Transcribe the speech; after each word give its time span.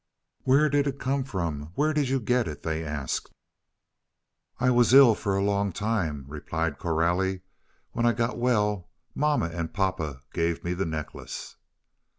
"Where 0.45 0.67
did 0.67 0.87
it 0.87 0.97
come 0.97 1.23
from? 1.25 1.73
Where 1.75 1.93
did 1.93 2.09
you 2.09 2.19
get 2.19 2.47
it?" 2.47 2.63
they 2.63 2.83
asked. 2.83 3.29
"I 4.59 4.71
was 4.71 4.95
ill 4.95 5.13
for 5.13 5.37
a 5.37 5.43
long 5.43 5.71
time," 5.71 6.25
replied 6.27 6.79
Coralie. 6.79 7.41
"When 7.91 8.07
I 8.07 8.13
got 8.13 8.39
well, 8.39 8.89
mamma 9.13 9.49
and 9.53 9.71
papa 9.71 10.21
gave 10.33 10.63
me 10.63 10.73
the 10.73 10.87
necklace." 10.87 11.55